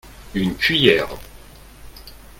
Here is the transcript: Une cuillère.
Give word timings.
Une 0.33 0.55
cuillère. 0.55 1.15